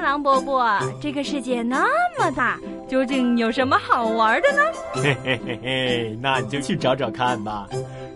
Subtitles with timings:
[0.00, 1.86] 狼伯伯，这个世界那
[2.18, 4.62] 么大，究竟有什么好玩的呢？
[4.94, 7.66] 嘿嘿嘿嘿，那你就去找找看吧。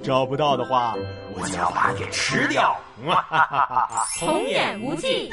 [0.02, 0.94] 找不到的话，
[1.34, 2.76] 我就要把你吃掉。
[3.06, 5.30] 哈哈哈哈童言无忌。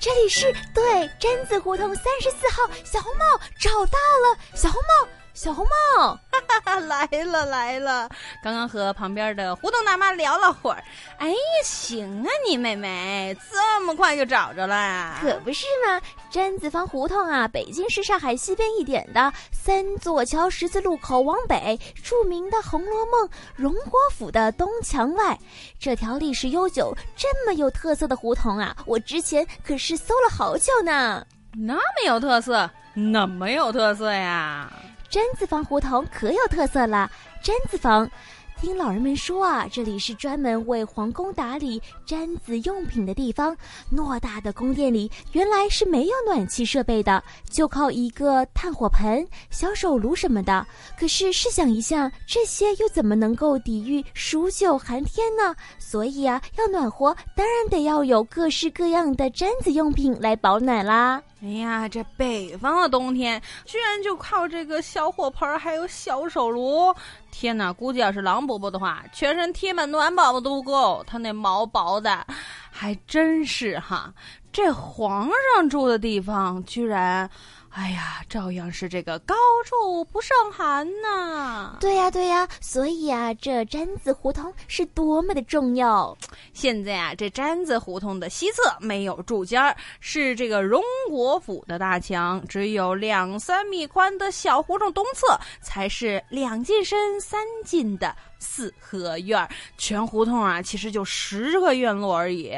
[0.00, 3.24] 这里是对榛子胡同三十四号，小红帽
[3.58, 5.08] 找到了，小红帽。
[5.34, 5.64] 小红
[5.96, 8.08] 帽，哈哈，来了来了！
[8.42, 10.84] 刚刚和旁边的胡同大妈聊了会儿，
[11.18, 16.00] 哎呀，行啊，你妹妹这么快就找着了，可不是嘛！
[16.30, 23.26] 詹子坊胡同啊，北京市上海西边一点的三座桥十字路口往北，著名的《红楼梦》
[23.56, 25.38] 荣国府的东墙外，
[25.78, 31.26] 这条历史悠久、这么有特色的胡同啊，我之前可是搜了好久呢。
[31.54, 32.70] 那么有特色？
[32.94, 34.70] 那么有特色呀？
[35.12, 37.10] 榛子坊胡同可有特色了。
[37.44, 38.10] 榛子坊，
[38.58, 43.54] 听老人们说啊，这里是专门为皇宫打理毡子用品的地方。
[43.94, 50.66] 偌大的宫殿里，原来是没有暖气设备的，就靠一个炭火盆、小手炉什么的。
[50.98, 55.54] 可是试想一下，这些又怎么能够抵御数九寒天呢？
[55.78, 61.22] 所以啊，要暖和，当然得要有各式各样的毡子用品来保暖啦。
[61.42, 66.94] 哎呀，这北方的冬天居然就靠这个小火盆还有小手炉！
[67.32, 71.02] 天哪，估计要是狼伯伯的话，全身贴满暖宝宝都不够。
[71.04, 72.24] 他那毛薄的，
[72.70, 74.14] 还真是哈。
[74.52, 77.28] 这皇上住的地方居然。
[77.74, 79.34] 哎呀，照样是这个高
[79.64, 81.78] 处不胜寒呐！
[81.80, 86.14] 对呀，对呀，所以啊，这毡子胡同是多么的重要。
[86.52, 102.52] 现在啊，这毡子胡同的西侧没有柱间儿，是这个荣国府的大墙，只有两三米宽的小胡同东侧才是两进深三进的四合院全胡同啊，其实就十个院落而已。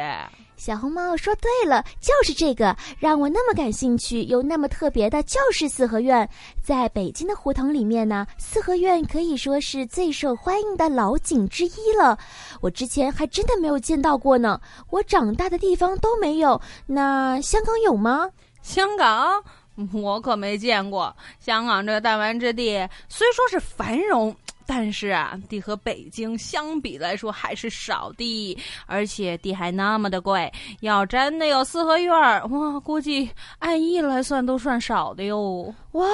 [0.64, 6.26] 小红帽说：“对了，就是这个让我那么感兴趣又那么特别的，就是四合院。
[6.62, 12.18] 在北京的胡同里面呢，四合院可以说是最受欢迎的老景之一了。
[12.62, 14.58] 我之前还真的没有见到过呢，
[14.88, 16.58] 我长大的地方都没有。
[16.86, 18.30] 那香港有吗？
[18.62, 19.44] 香港
[19.92, 21.14] 我可没见过。
[21.40, 24.34] 香港这弹丸之地虽说是繁荣。”
[24.66, 30.50] 但是啊，地和北京相比来说还是少的，而且地还那么的贵。
[30.80, 35.74] 要真的有四合院儿，哇，估计按亿来算都算少的哟。
[35.92, 36.06] 哇，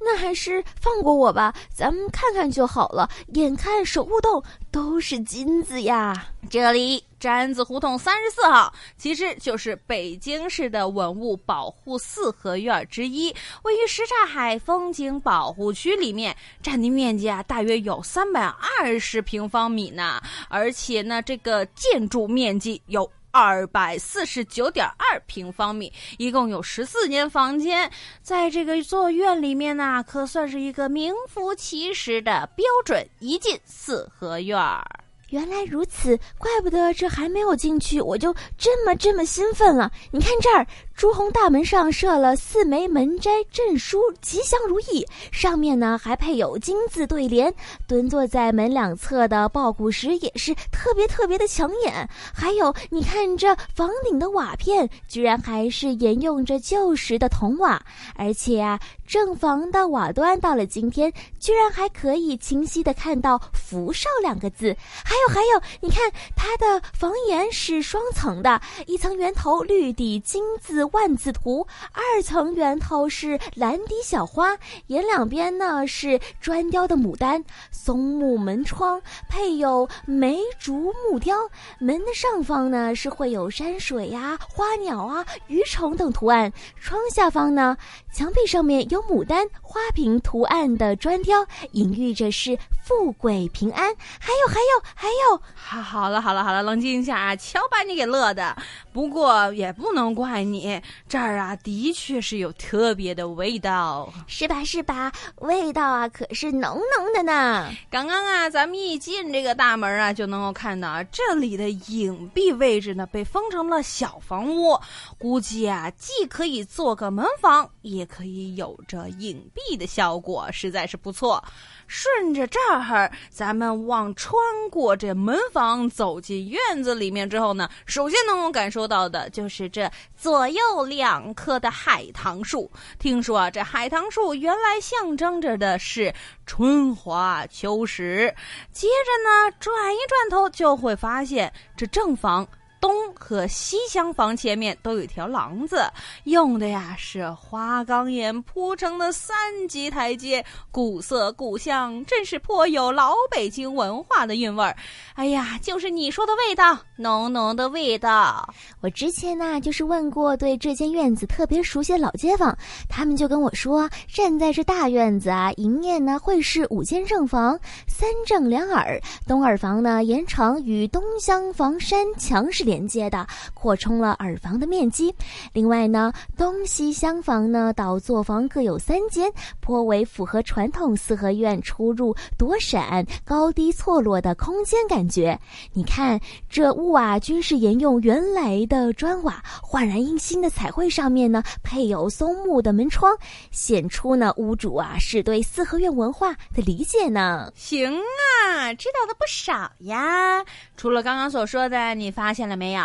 [0.00, 3.08] 那还是放过我吧，咱们看看就好了。
[3.34, 6.28] 眼看手不动，都是金子呀。
[6.50, 7.04] 这里。
[7.18, 13.34] 詹子胡同三十四号，其实就是北京市的文物保护四合院之一，
[13.64, 27.90] 位于什刹海风景保护区里面，占地面积啊大约有三百二十平方米呢，而且呢，这个建筑面积有二百四十九点二平方米，一共有十四间房间，
[28.22, 34.84] 在这个座院里面呢，可算是一个名副其实的标准一进四合院儿。
[35.30, 39.90] 原来如此，怪不得这还没有进去，我就这么这么兴奋了。
[40.10, 40.66] 你看这儿。
[40.98, 45.06] 朱红大门上设了四枚门斋镇书，吉祥如意。
[45.30, 47.54] 上面呢还配有金字对联。
[47.86, 52.08] 蹲坐在门两侧的抱鼓石也是特别特别的抢眼。
[52.34, 57.80] 还有，你看这房顶的瓦片，居然还是沿用着旧时的铜瓦。
[58.16, 64.76] 而且啊，正房的瓦端到了今天，居然还可以清晰的看到“福寿”两个字。
[65.04, 70.78] 还还有还有，你看它的房檐是双层的，一层圆头绿底金字。
[70.92, 81.36] 万字图，二层圆头是蓝底小花，檐两边呢是砖雕的牡丹、松木门窗，配有梅竹木雕。
[81.78, 86.52] 门的上方呢是会有山水呀、花鸟啊、鱼虫等图案。
[86.80, 87.76] 窗下方呢，
[88.12, 93.94] 墙壁上面有牡丹花瓶图案的砖雕，隐喻着是富贵平安。
[94.20, 97.36] 还有还有还有，好，好了好了好了，冷静一下啊！
[97.36, 98.56] 瞧把你给乐的，
[98.92, 100.80] 不过也不能怪你。
[101.08, 104.64] 这儿啊，的确是有特别的味道，是吧？
[104.64, 105.12] 是吧？
[105.36, 107.70] 味道啊，可是浓浓的呢。
[107.90, 114.78] 刚刚啊，咱们一进这个大门啊，就能够看到这里的隐蔽位置呢，被封成了小房屋。
[115.18, 121.42] 估计啊，既可以做个门房，也可以有着隐蔽的效果，实在是不错。
[121.88, 124.38] 顺着这儿，咱们往穿
[124.70, 132.70] 过这门房，走进院子里面之后呢，首先能够感受到的就是这左右两棵的海棠树。
[132.98, 136.14] 听说啊，这海棠树原来象征着的是
[136.46, 138.32] 春华秋实。
[138.70, 142.46] 接着呢，转一转头就会发现这正房。
[142.80, 145.82] 东和西厢房前面都有一条廊子，
[146.24, 149.36] 用的呀是花岗岩铺成的三
[149.68, 154.76] 级台阶，古色古香，真是颇有老北京文化的韵味儿。
[155.14, 158.48] 哎呀，就是你说的味道，浓浓的味道。
[158.80, 162.56] 我之前呢，就是问过对这间院子特别熟悉的老街坊，
[162.88, 167.58] 他们就跟我说，站在这大院子啊，迎面呢会是五间正房，
[167.88, 172.68] 三正两耳，东耳房呢延长与东厢房山墙是。
[172.68, 173.24] 连接接的，
[173.54, 175.14] 扩充了耳房的面积。
[175.52, 179.30] 另外呢，东西厢房呢，倒座房各有三间，
[179.60, 185.38] 颇为符合传统四合院出入躲闪、高低错落的空间感觉。
[185.72, 186.18] 你看，
[186.48, 193.16] 这屋瓦均是沿用原来的砖瓦，焕然一新的彩绘上面呢，配有松木的门窗，
[193.52, 197.52] 显出呢屋主啊是对四合院文化的理解呢。
[197.54, 200.44] 行啊，知道的不少呀。
[200.78, 202.56] 除了刚刚所说的，你发现了？
[202.56, 202.82] 没有。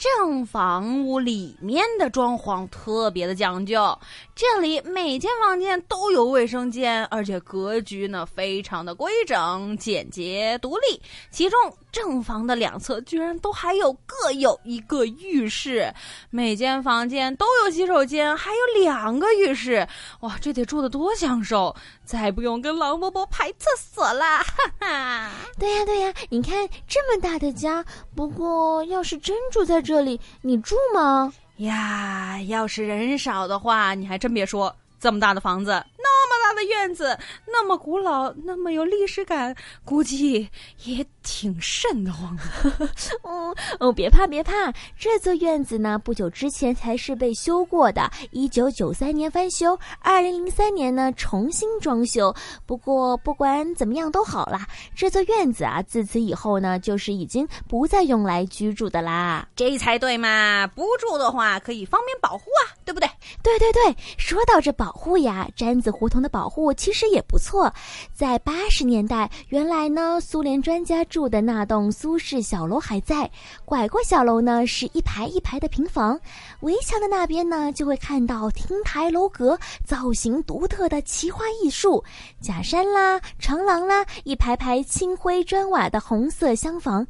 [0.00, 3.98] 正房屋里面的装潢特别的讲究，
[4.34, 11.02] 这里每间房间都有卫生间，而且格局呢非常的规整、简洁、独立。
[11.30, 11.60] 其中
[11.92, 15.92] 正房的两侧居然都还有各有一个浴室，
[16.30, 19.86] 每间房间都有洗手间，还有两个浴室。
[20.20, 21.76] 哇，这得住的多享受，
[22.06, 24.38] 再不用跟狼伯伯排厕所啦！
[24.38, 25.30] 哈哈。
[25.58, 27.84] 对呀对呀，你看这么大的家，
[28.16, 29.89] 不过要是真住在。
[29.90, 31.32] 这里你住吗？
[31.56, 40.48] 呀，要是人少的话，你还真别说，这么大的房子，那么大的院子，那么古老，那么有历史感，估计
[40.84, 41.06] 也。
[41.22, 42.42] 挺瘆得慌的，
[43.22, 52.34] 哦哦，别怕别怕，这座院子呢，不久之前才是被修过的，一九九三年翻修，二零零三年呢重新装修。
[52.64, 59.46] 不过不管怎么样都好啦，这座院子啊，自此以后呢，就是已经不再用来居住的啦。
[59.54, 63.06] 这才对嘛，不住的话可以方便保护啊，对不对？
[63.42, 67.72] 对对对，说到这保保护呀，毡子胡同的保护其实也不错。
[68.12, 71.04] 在八十年代，原来呢，苏联专家。
[71.04, 73.30] 住的那栋苏式小楼还在，
[73.64, 76.18] 拐过小楼呢，是一排一排的平房，
[76.60, 82.02] 围墙的那边呢，就会看到亭台楼阁，造型独特的奇花异树，
[82.40, 87.06] 假山啦、长廊啦，一排排青灰砖瓦的红色厢房。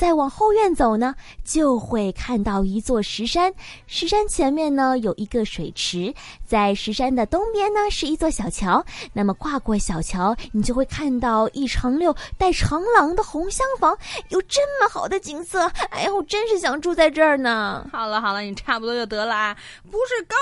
[0.00, 1.14] 再往后院走呢，
[1.44, 3.52] 就会看到一座石山。
[3.86, 6.14] 石山前面呢有一个水池，
[6.46, 8.82] 在石山的东边呢是一座小桥。
[9.12, 13.94] 那么跨过小桥，你就会看到一长溜带长廊的红厢房。
[14.30, 17.86] 有这么好的景色，哎呀，我真是想住在这儿呢。
[17.92, 19.54] 好了好了，你差不多就得了啊。
[19.90, 20.38] 不是刚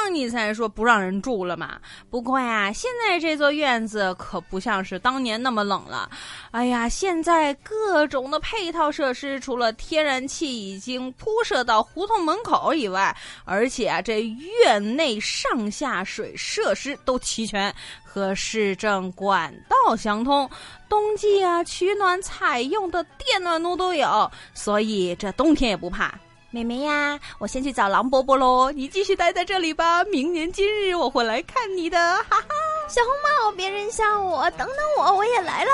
[0.00, 1.78] 刚你才说不让人住了吗？
[2.08, 6.08] 不过呀，现在这座院子可不像是当年那么冷了。
[6.52, 20.48] 哎呀，现在各种的配套设设施除了天然气已经铺设到胡同门口以外，而且啊，这院内上下水设施都齐全，和市政管道相通，
[20.88, 26.14] 冬季啊取暖采用的电暖炉都有，所以这冬天也不怕。
[26.52, 32.46] 妹妹呀，我先去找狼伯伯喽，你继续待在这里吧，明年今日我会来看你的，哈哈。
[32.88, 33.12] 小红
[33.50, 35.70] 帽，别扔下我，等等我，我也来了。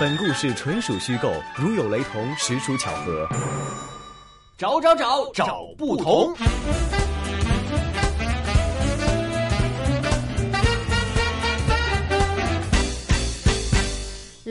[0.00, 3.28] 本故事纯属虚构，如有雷同，实属巧合。
[4.56, 6.34] 找找找找不同。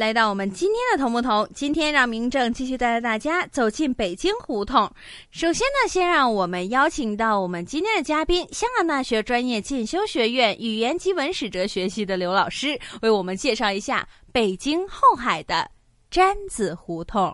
[0.01, 4.91] 来到我们今天的同不同，今天让明正继续带着大家走进北京胡同。
[5.29, 15.69] 首先呢，先让我们邀请到我们今天的嘉宾，香港大学专业进修学院语言及文史哲学系的刘老师，为我们介绍一下北京后海的
[16.11, 17.31] 毡子胡同。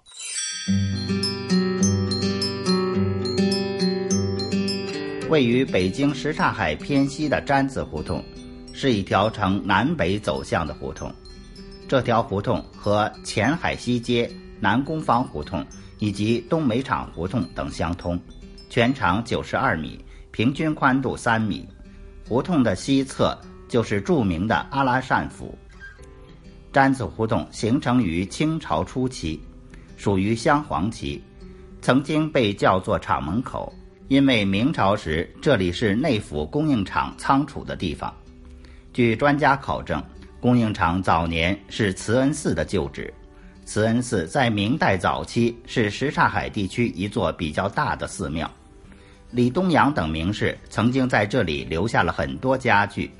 [5.29, 8.21] 位于北京什刹海偏西的毡子胡同，
[8.73, 11.09] 是一条呈南北走向的胡同。
[11.87, 14.29] 这条胡同和前海西街、
[14.59, 15.65] 南宫坊胡同
[15.99, 18.19] 以及东煤厂胡同等相通，
[18.69, 21.65] 全长九十二米，平均宽度三米。
[22.27, 23.39] 胡同的西侧
[23.69, 25.57] 就是著名的阿拉善府。
[26.73, 29.41] 毡子胡同形成于清朝初期，
[29.95, 31.23] 属于镶黄旗，
[31.81, 33.73] 曾经被叫做厂门口，
[34.09, 38.13] 因为明朝时这里是内府供应厂仓储的地方。
[38.91, 40.03] 据专家考证。
[40.39, 43.11] 供应厂早年是慈恩寺的旧址，
[43.65, 48.49] 慈恩寺在明代早期是什刹海地区一座比较大的寺庙。
[49.31, 53.11] 李东阳等名士曾经在这里留下了很多家具。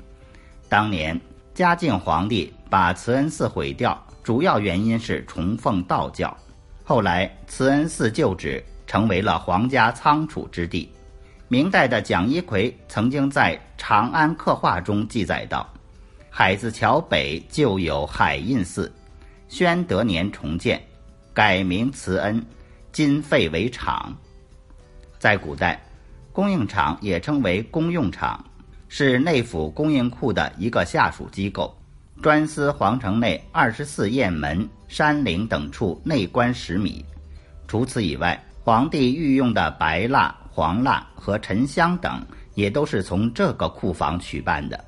[0.68, 1.20] 当年
[1.54, 6.34] 嘉靖皇帝把慈恩寺毁掉，主要原因是崇奉道教。
[6.84, 10.90] 后来慈恩寺旧址成为了皇家仓储之地。
[11.48, 15.66] 明代的蒋一奎曾经在《长安刻画》中记载道
[16.30, 18.92] ：“海子桥北旧有海印寺，
[19.48, 20.80] 宣德年重建，
[21.32, 22.44] 改名慈恩，
[22.92, 24.16] 今废为厂。”
[25.18, 25.80] 在古代。
[26.30, 28.44] 供应厂也称为公用厂，
[28.86, 31.76] 是内府供应库的一个下属机构，
[32.22, 37.04] 专司皇城内二十四雁门、山陵等处内关十米。
[37.66, 44.84] 除此以外，皇帝御用的白蜡、黄蜡和沉香等，也都是从这个库房取办的。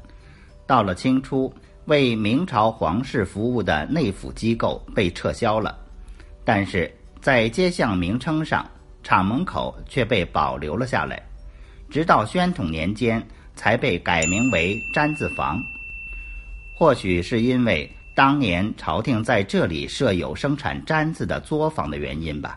[0.70, 1.52] 到了清初，
[1.86, 5.76] 为明朝皇室服务的内府机构被撤销了，
[6.44, 6.88] 但是
[7.20, 8.64] 在街巷名称上，
[9.02, 11.20] 厂门口却被保留了下来。
[11.90, 13.20] 直到宣统年间
[13.56, 15.60] 才被改名为毡子房，
[16.78, 22.56] 或许是因为当年朝廷在这里设有生产毡子的作坊的原因吧。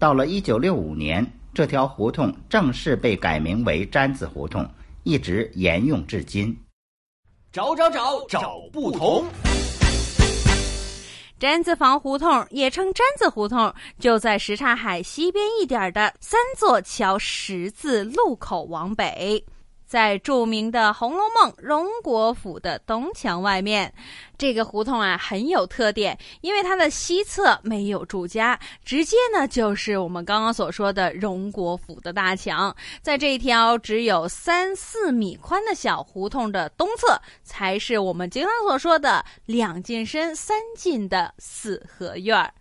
[0.00, 4.68] 到了一九六五年，这条胡同正式被改名为毡子胡同，
[5.04, 6.52] 一直沿用至今。
[7.54, 9.24] 找找找找不同。
[11.38, 19.44] 毡子房胡同也称毡子胡同，就在什刹海西边一点的三座桥十字路口往北。
[19.86, 23.92] 在著名的《红楼梦》荣国府的东墙外面，
[24.36, 32.74] 这个胡同啊很有特点，因为它的西侧没有住家，直接呢就是我们刚刚所说的荣国府的大墙。
[33.02, 42.52] 在这一条只有三四米宽的小胡同的东侧，才是我们经常所说的两进深三进的四合院儿。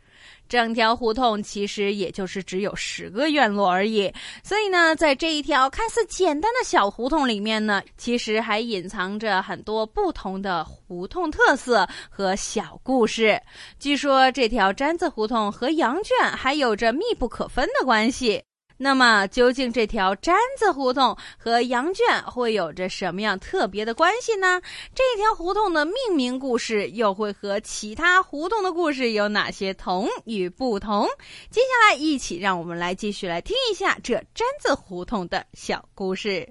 [0.48, 13.42] 整条胡同其实也就是只有十个院落而已，所以呢，在这一条看似简单的小胡同里面呢，其实还隐藏着很多不同的胡同特色和小故事。
[13.80, 18.44] 据说这条毡子胡同和羊圈还有着密不可分的关系。
[18.84, 24.62] 那么，究竟这条毡子胡同和羊圈会有着什么样特别的关系呢？
[24.94, 31.08] 这条胡同的命名故事又会和其他胡同的故事有哪些同与不同？
[31.50, 36.46] 接下来，一起让我们来继续来听一下这毡子胡同的小故事。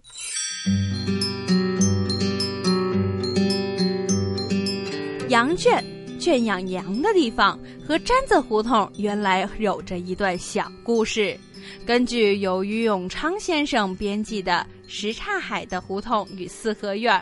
[5.29, 5.85] 羊圈，
[6.19, 11.39] 圈养羊的地方，和毡子胡同原来有着一段小故事。
[11.87, 17.15] 根据由于永昌先生编辑的《什刹海的胡同与四合院》，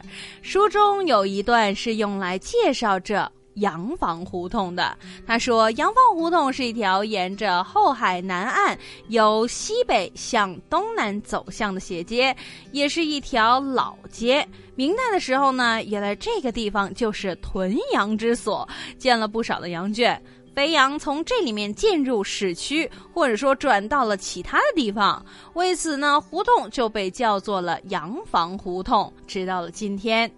[0.43, 4.97] 书中有一段是用来介绍这洋房胡同的。
[5.27, 8.79] 他说，洋房胡同是一条沿着后海南岸
[9.09, 12.35] 由西北向东南走向的斜街，
[12.73, 14.47] 也是一条老街。
[14.77, 18.67] 明代的时候呢，原来这个地方就是屯羊之所，
[18.97, 20.21] 建了不少的羊圈。
[20.55, 29.13] 肥羊从这里面进入市区，或者说转到了其他的地方，为此呢，胡同就被叫做了洋房胡同。
[29.27, 30.31] 直到了今天，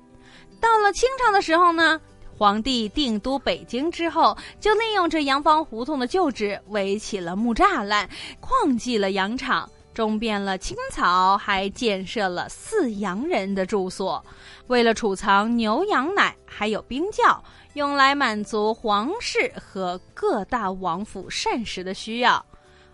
[0.61, 1.99] 到了清朝的时候呢，
[2.37, 8.09] 皇帝定都北京之后，就利用这洋房胡同的旧址，围起了木栅栏，
[8.41, 14.23] 旷迹了羊场，种遍了青草，还建设了饲羊人的住所。
[14.67, 17.43] 为了储藏牛羊奶，还有冰窖。
[17.75, 22.45] 用来满足皇室和各大王府膳食的需要。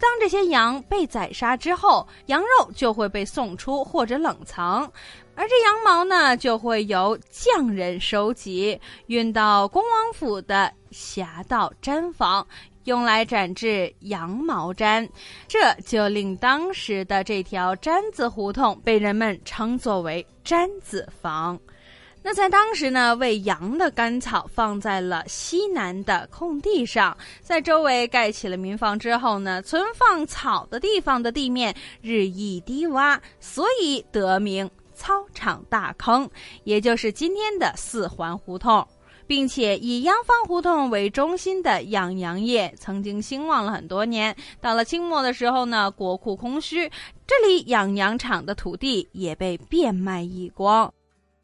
[0.00, 4.88] 当这些羊被宰杀之后，羊肉就会被送出或者冷藏，
[5.34, 12.46] 而这羊毛呢，就会由匠人收集，运到恭王府的侠道毡房，
[12.84, 15.08] 用来展制羊毛毡。
[15.48, 21.58] 这就令当时的这条毡子胡同被人们称作为毡子房。
[22.20, 36.28] 那在当时呢，喂羊的干草放在了西南的空地上，在周围盖起了民房之后呢，存放草的地方的地面日益低洼，所以得名操场大坑，
[36.64, 38.86] 也就是今天的四环胡同，
[39.26, 44.36] 并且以洋房胡同为中心的养羊业曾经兴旺了很多年。
[44.60, 46.90] 到了清末的时候呢，国库空虚，
[47.26, 50.92] 这里养羊场的土地也被变卖一光。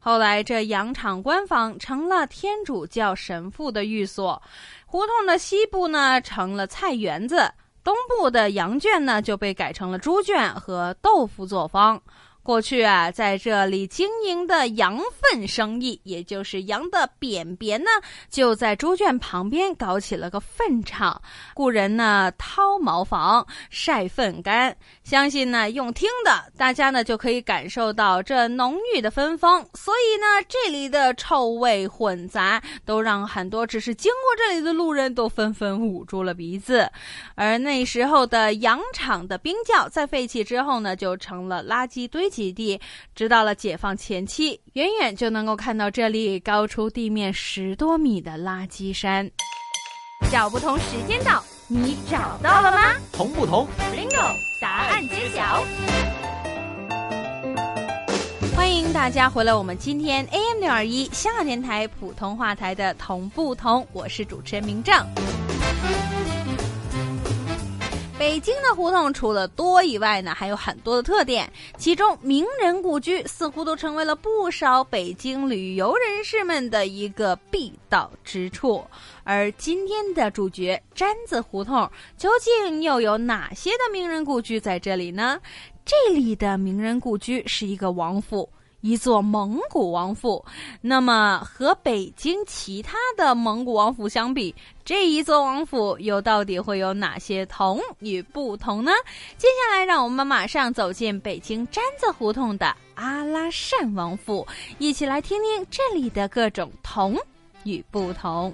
[0.05, 4.39] 后来，这羊场官房成了天主教神父的寓所，
[4.85, 7.51] 胡同的西部呢成了菜园子，
[7.83, 11.99] 东部的羊圈呢就被改成了猪圈和豆腐作坊。
[12.45, 17.89] 过去啊，在这里经营的羊粪生意，也就是羊的便便呢，
[18.29, 21.19] 就在猪圈旁边搞起了个粪场，
[21.55, 24.77] 雇人呢掏茅房、晒粪干。
[25.03, 29.65] 相信呢，用听的大家呢就可以感受到这浓郁的芬芳。
[29.73, 36.87] 所以呢，这里的臭味混杂，都让很多只是经过这里的路人都纷纷捂住了鼻子。
[37.33, 42.29] 而那时候的羊场的冰窖，在废弃之后呢，就成了垃圾堆。
[42.35, 42.77] 基地，
[43.15, 49.31] 直到了解放前期，远远就能够看到这里高出地面十多米的垃圾山。
[50.29, 52.95] 找不同时间到，你找到了吗？
[53.13, 55.63] 同不同？Bingo，答案揭晓。
[58.53, 64.93] 欢迎大家回来，我们今天 AM 六二一香港电台普通话台的同不同，我是主持人明正。
[68.17, 71.51] 北京的胡同除了多以外呢，还有很多的特点。
[71.77, 78.81] 其中，名人故居似乎都成为了不少北京旅游人士们的一个必到之处。
[79.25, 85.37] 而今天的主角毡子胡同，究竟又有哪些的名人故居在这里呢？
[85.83, 88.49] 这里的名人故居是一个王府。
[88.85, 90.45] 一座蒙古王府，
[90.79, 98.91] 那么和北京其他的蒙古王府相比，这一座王府又到底会有哪些同与不同呢？
[99.39, 104.45] 接下来，让我们马上走进北京毡子胡同的阿拉善王府，
[104.77, 107.17] 一起来听听这里的各种同
[107.63, 108.53] 与不同。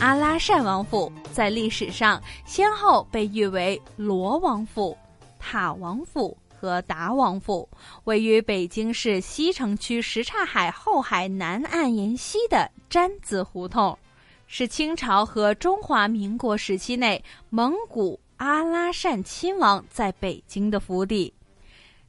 [0.00, 4.96] 阿拉善王府在历史上先后被誉为罗王府、
[5.38, 6.34] 塔王府。
[6.60, 7.66] 和达王府
[8.04, 13.98] 位于北京市西城区什刹海后海南岸沿西的毡子胡同，
[14.46, 21.32] 是清朝和中华民国时期内蒙古阿拉善亲王在北京的府邸。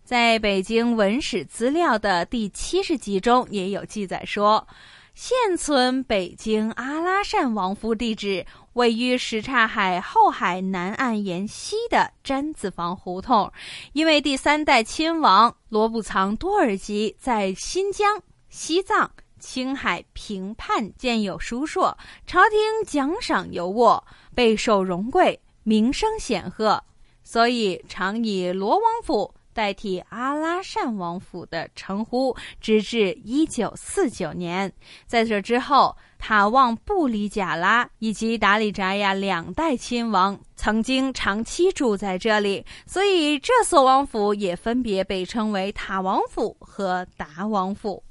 [0.03, 4.67] 在北京文史资料的第七十集中也有记载说。
[5.13, 13.51] 现存北京阿拉善王府地址位于什刹海后海南岸沿西的毡子房胡同，
[13.91, 24.01] 因为第三代亲王罗布藏多尔吉在新疆、西藏、青海平叛建有书硕，朝廷奖赏尤渥，
[24.33, 26.81] 备受荣贵，名声显赫，
[27.22, 29.33] 所以常以罗王府。
[29.53, 34.72] 代替阿拉善王府的称呼，直至一九四九年。
[35.05, 48.03] 在这之后，塔旺布里贾拉以及达里扎亚两代亲王曾经长期住在这里，所以这所王府也分别被称为塔王府和达王府。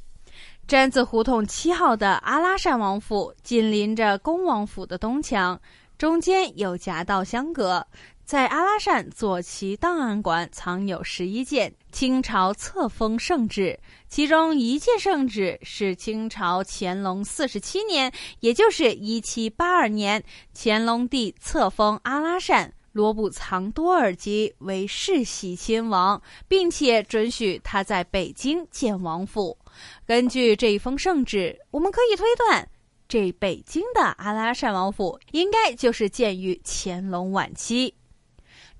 [0.68, 5.60] 毡子胡同七号的阿拉善王府紧邻着恭王府的东墙，
[5.98, 7.84] 中间有夹道相隔。
[8.30, 13.76] 在阿拉善左旗档案馆藏有十一件清朝册封圣旨，
[14.08, 20.22] 其中一件圣旨是清朝乾隆四十七年，也就是一七八二年，
[20.54, 29.58] 乾隆帝册封阿拉善罗布藏多尔吉为世袭亲王，并且准许他在北京建王府。
[30.06, 32.68] 根据这一封圣旨，我们可以推断，
[33.08, 37.92] 这北京的阿拉善王府应该就是建于乾隆晚期。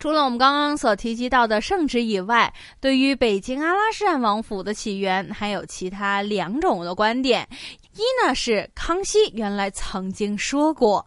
[0.01, 7.47] 除了我们刚刚所提及到的圣旨以外，对于北京阿拉善王府的起源，还有其他两种的观点。
[7.95, 11.07] 一呢是康熙原来曾经说过，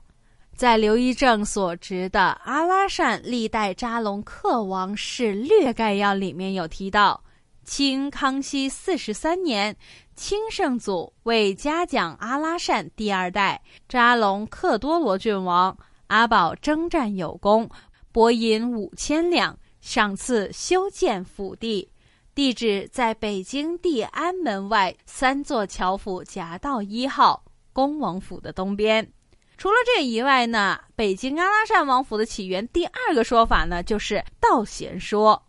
[0.55, 7.19] 在刘一正所执的《阿拉善历代扎龙克王事略概要》里面有提到，
[7.65, 9.75] 清康熙四十三年，
[10.15, 15.75] 清圣祖为嘉奖阿拉善第二代扎龙克多罗郡王
[16.05, 17.67] 阿宝征战有功。
[18.13, 21.89] 拨银五千两，赏赐修建府地，
[22.35, 29.11] 地址在北京地安门外三座桥府夹道一号恭王府的东边。
[29.57, 35.43] 除了这以外呢，北京阿拉善王府的起源第二个说法呢，就是道贤说。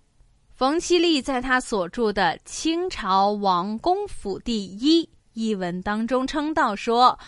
[0.55, 7.19] 冯其利在他所著的《清朝王公府第一》一文当中称道说，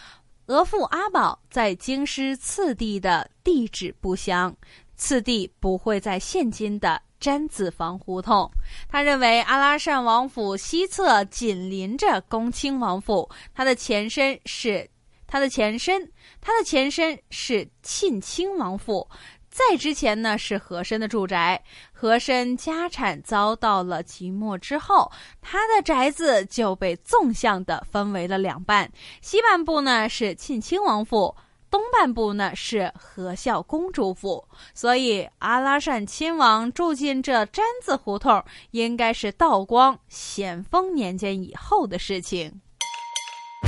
[0.47, 4.57] 额父阿宝在京师次第的地址不详。
[4.97, 8.51] 次第不会在现今的毡子房胡同。
[8.89, 14.89] 他认为阿拉善王府西侧紧邻着恭亲王府，它的前身是
[15.27, 19.09] 它的前身，它的前身是庆亲王府。
[19.49, 31.35] 在之前呢是和珅的住宅，和珅家产遭到了即没之后，他的宅子就被纵向的分为了两半，西半部呢是庆亲王府。
[31.71, 42.61] 东半部呢是和孝公主府，所以阿拉善亲王住进这毡子胡同，应该是道光、咸丰年间以后的事情。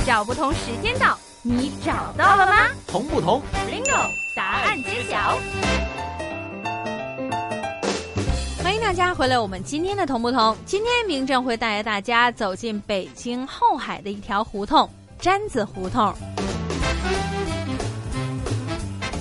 [0.05, 2.69] 找不同时间到，你找到了吗？
[2.87, 5.37] 同不同？Bingo，答案揭晓。
[8.63, 10.55] 欢迎大家回来，我们今天的同不同？
[10.65, 16.13] 今天明正会带着大家走进北京后海的一条胡同——毡子胡同。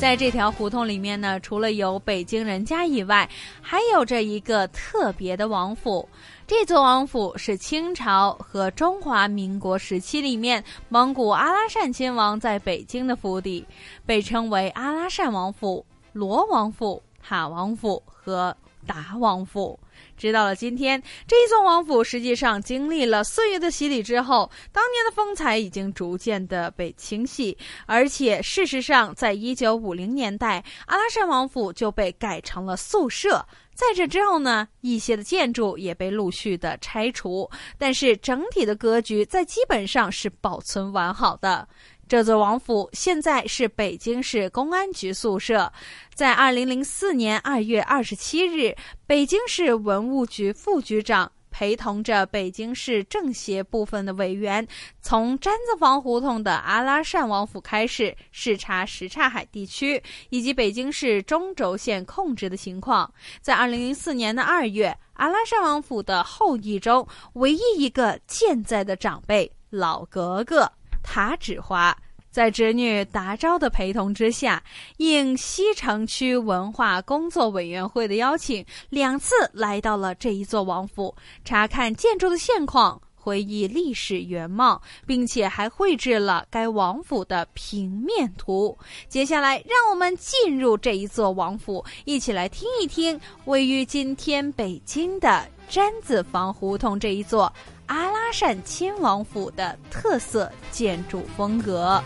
[0.00, 3.28] 在这条胡同里面呢，除了有北京人家以外，
[3.60, 6.08] 还有着一个特别的王府。
[6.46, 13.66] 这座王府是清朝和中华民国时期里面蒙古阿拉善亲王在北京的府邸，
[14.06, 18.56] 被称为阿拉善王府、罗王府、塔王府和
[18.88, 19.78] 达王府。
[20.16, 27.56] 直到了今天，这一座王府实际上经历了岁月的洗礼之后，当年的风采已经逐渐的被清洗。
[27.86, 33.44] 而且，事实上，在一九五零年代，阿拉善王府就被改成了宿舍。
[33.74, 41.68] 在这之后呢，一些的建筑也被陆续的拆除，但是整体的格局在基本上是保存完好的。
[42.08, 45.70] 这座王府现在是北京市公安局宿舍。
[46.14, 48.74] 在二零零四年二月二十七日，
[49.06, 54.66] 北京市文物局副局长陪同着北京市政协部分的委员，
[55.02, 63.12] 从毡子房胡同的阿拉善王府开始视察什刹海地区以及北京市中轴线控制的情况。
[63.42, 70.72] 在二零零四年的二月，阿拉善王府的后裔中唯一一个健在的长辈老格格。
[71.08, 71.96] 塔指华
[72.30, 74.62] 在侄女达昭的陪同之下，
[74.98, 81.14] 应西城区文化工作委员会的邀请，两次来到了这一座王府，
[81.46, 88.76] 查看建筑的现况，回忆历史原貌，并且还绘制了该王府的平面图。
[89.08, 97.50] 接下来，让我们进入这一座王府，一起来听一听位于今天北京的毡子房胡同这一座。
[97.88, 102.02] 阿拉善亲王府的特色建筑风格。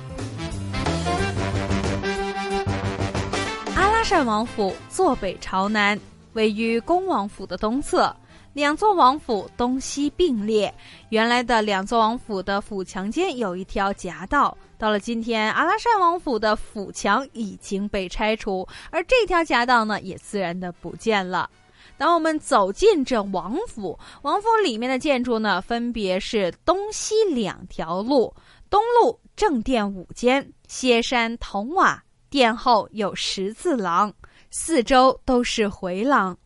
[3.74, 5.98] 阿拉善王府坐北朝南，
[6.34, 8.14] 位于恭王府的东侧，
[8.52, 10.72] 两座王府东西并列。
[11.08, 21.50] 原来的两座王府的府墙间有一条夹道，到了今天，阿拉善王府的府墙已经被拆除，而这条夹道呢，也自然的不见了。
[21.96, 28.34] 当我们走进这王府，王府里面的建筑呢，分别是东西两条路。
[28.68, 34.12] 东路正殿五间，歇山筒瓦，殿后有十字廊，
[34.50, 36.36] 四周都是回廊。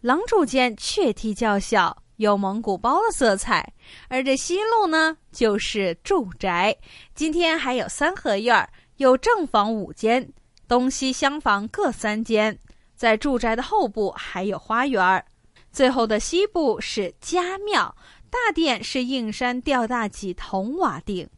[0.00, 3.66] 廊柱间阙梯较小，有蒙古包的色彩。
[4.08, 6.76] 而这西路呢，就是住宅。
[7.14, 8.68] 今天还有三合院，
[8.98, 10.30] 有正房五间，
[10.68, 12.56] 东西厢房各三间。
[12.94, 15.24] 在住宅的后部还有花园儿，
[15.72, 17.94] 最后的西部是家庙，
[18.30, 21.28] 大殿是硬山吊大脊铜瓦顶。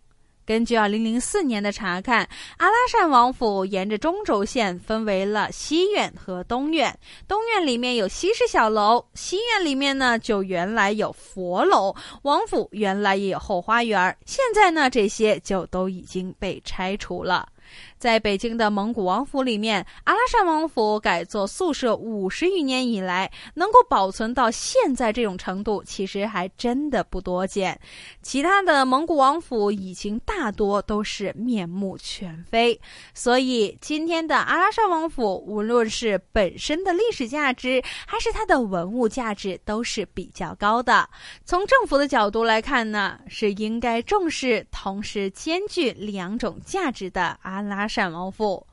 [0.44, 6.96] 根据二零零四年的查看，阿拉善王府沿着中轴线分为了西院和东院。
[7.26, 11.92] 东院里面有西式小楼，西院里面呢就原来有佛楼。
[12.22, 17.48] 王府原来也有后花园，现在呢这些就都已经被拆除了。
[17.98, 27.80] 在北京的蒙古王府里面，阿拉善王府改做宿舍五十余年以来，能够保存到现在这种程度，其实还真的不多见。
[28.20, 32.78] 其他的蒙古王府已经大多都是面目全非，
[33.14, 41.08] 所以今天的阿拉善王府，无论是本身的历史价值，还是它的文物价值，都是比较高的。
[41.46, 47.85] 从政府的角度来看呢，是应该重视，同时兼具两种价值的阿拉。
[47.86, 48.66] 善王府，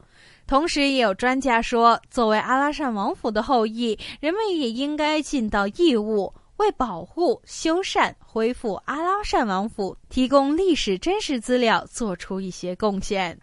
[0.47, 13.37] 同时也有专家说，作为阿拉善王府的后裔，人们也应该尽到义务，为保护、修缮、恢复阿拉善王府提供历史真实资料，做出一些贡献。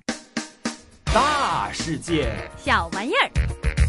[1.13, 3.80] 大世界，小玩意儿。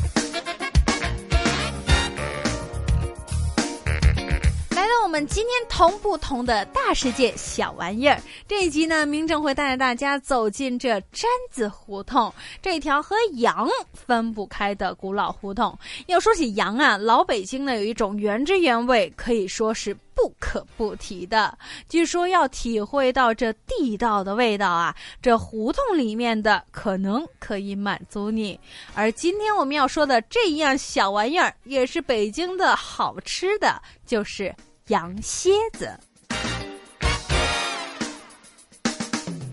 [4.81, 15.77] 来到我们今天同不同的大世界小玩意儿这一集呢，明正会带着大家走进这毡子胡同这条和羊分不开的古老胡同。
[16.07, 21.55] 要说起羊啊，老北京呢有一种原汁原味，可以说是不可不提的。
[21.87, 28.59] 据说要体会到这地道的味道啊，这胡同里面的可能可以满足你。
[28.95, 34.51] 而今天我们要说的这一样小玩意儿，也是北京的好吃的，就是。
[34.87, 35.97] 羊蝎子，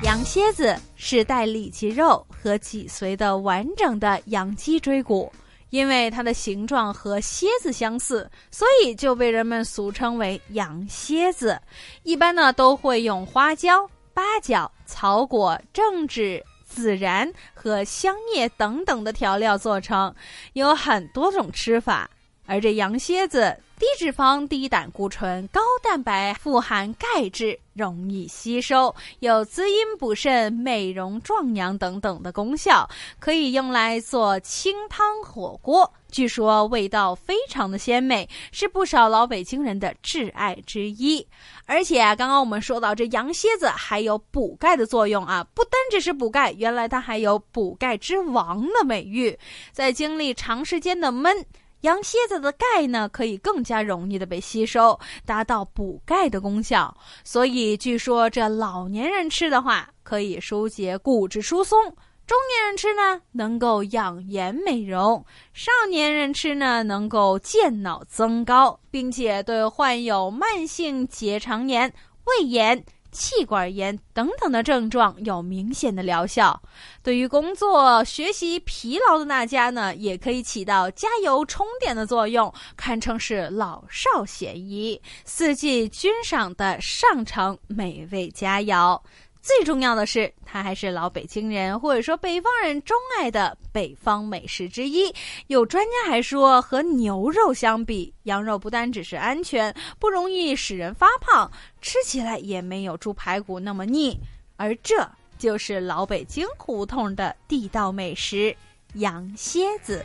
[0.02, 5.32] 羊蝎子是带里脊肉和脊髓的完整的羊脊椎骨。
[5.70, 11.60] 因为它的形状和蝎子相似，所以就被人们俗称为羊蝎子。
[12.04, 16.42] 一般呢都会用花椒、八角、草果、正脂、
[16.74, 20.12] 孜然和香叶等等的调料做成，
[20.54, 22.08] 有很多种吃法。
[22.48, 32.88] 而这羊蝎子低脂肪、低胆固醇、高蛋白，富含钙质，容易吸收，有滋阴补肾、美容壮阳等等的功效，
[33.20, 35.92] 可以用来做清汤火锅。
[36.10, 41.24] 据说味道非常的鲜美，是不少老北京人的挚爱之一。
[41.66, 49.38] 而且啊，刚刚我们说到这羊蝎子还有补钙的作用啊，不单只是补钙，原来它还有补钙之王的美誉。
[49.70, 51.44] 在经历长时间的焖。
[51.82, 56.96] 羊蝎子的钙呢，可以更加容易的被吸收，达到补钙的功效。
[57.22, 61.78] 所以据说这老年人吃的话，可以疏解骨质疏松；
[62.26, 71.92] 中年人吃呢，能够养颜美容；少年人吃呢，能够健脑增高，并且对患有慢性结肠炎、
[72.24, 72.84] 胃炎。
[73.10, 76.60] 气管炎等等的症状有明显的疗效，
[77.02, 89.00] 对于工作学习疲劳的那家呢，也可以起到加油充电的作用，堪称是老少咸宜，四季均赏的上乘美味佳肴。
[89.48, 95.10] 最重要的是，它还是老北京人或者说北方人钟爱的北方美食之一。
[95.46, 104.14] 有专家还说，和牛肉相比，羊肉不单只是安全，不容易使人发胖，吃起来也没有猪排骨那么腻。
[104.56, 104.96] 而这
[105.38, 108.54] 就是老北京胡同的地道美食——
[108.96, 110.04] 羊蝎子。